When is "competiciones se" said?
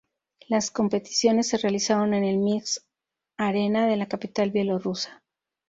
0.71-1.59